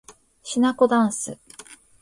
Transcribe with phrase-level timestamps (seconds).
[0.41, 1.37] しなこだんす